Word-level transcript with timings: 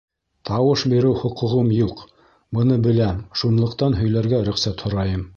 —Тауыш 0.49 0.83
биреү 0.93 1.11
хоҡуғым 1.23 1.67
юҡ, 1.75 2.01
быны 2.59 2.77
беләм, 2.87 3.19
шунлыҡтан 3.43 3.99
һөйләргә 3.99 4.41
рөхсәт 4.49 4.83
һорайым. 4.87 5.23